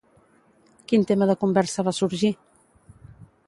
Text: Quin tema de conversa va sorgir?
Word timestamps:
Quin 0.91 1.05
tema 1.11 1.29
de 1.33 1.37
conversa 1.43 1.87
va 1.89 1.95
sorgir? 2.01 2.33